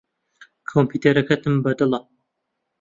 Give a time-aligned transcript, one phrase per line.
[0.69, 1.99] کۆمپیوتەرەکەتم بەدڵە.